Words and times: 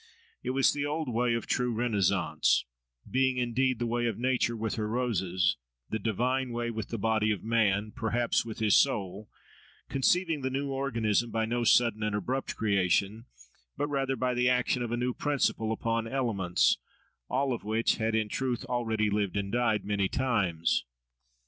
It 0.41 0.49
was 0.49 0.73
the 0.73 0.83
old 0.83 1.13
way 1.13 1.35
of 1.35 1.45
true 1.45 1.71
Renaissance—being 1.71 3.37
indeed 3.37 3.77
the 3.77 3.85
way 3.85 4.07
of 4.07 4.17
nature 4.17 4.57
with 4.57 4.73
her 4.73 4.87
roses, 4.87 5.57
the 5.91 5.99
divine 5.99 6.49
way 6.49 6.71
with 6.71 6.87
the 6.87 6.97
body 6.97 7.29
of 7.29 7.43
man, 7.43 7.91
perhaps 7.91 8.43
with 8.43 8.57
his 8.57 8.75
soul—conceiving 8.75 10.41
the 10.41 10.49
new 10.49 10.71
organism 10.71 11.29
by 11.29 11.45
no 11.45 11.63
sudden 11.63 12.01
and 12.01 12.15
abrupt 12.15 12.55
creation, 12.55 13.25
but 13.77 13.89
rather 13.89 14.15
by 14.15 14.33
the 14.33 14.49
action 14.49 14.81
of 14.81 14.91
a 14.91 14.97
new 14.97 15.13
principle 15.13 15.71
upon 15.71 16.07
elements, 16.07 16.79
all 17.29 17.53
of 17.53 17.63
which 17.63 17.97
had 17.97 18.15
in 18.15 18.27
truth 18.27 18.65
already 18.65 19.11
lived 19.11 19.37
and 19.37 19.51
died 19.51 19.85
many 19.85 20.07
times. 20.07 20.83